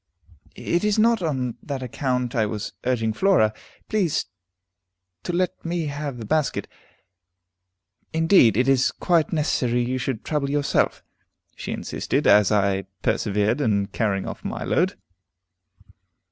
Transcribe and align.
"It 0.55 0.83
is 0.83 0.97
not 0.97 1.21
on 1.21 1.57
that 1.61 1.83
account 1.83 2.33
I 2.33 2.47
was 2.47 2.73
urging 2.87 3.13
Flora. 3.13 3.53
Please 3.87 4.25
to 5.21 5.31
let 5.31 5.63
me 5.63 5.85
have 5.85 6.17
the 6.17 6.25
basket. 6.25 6.67
Indeed, 8.11 8.57
it 8.57 8.67
is 8.67 8.89
quite 8.91 9.29
unnecessary 9.29 9.83
you 9.85 9.99
should 9.99 10.25
trouble 10.25 10.49
yourself," 10.49 11.03
she 11.55 11.71
insisted, 11.71 12.25
as 12.25 12.51
I 12.51 12.85
persevered 13.03 13.61
in 13.61 13.89
carrying 13.89 14.27
off 14.27 14.43
my 14.43 14.63
load. 14.63 14.97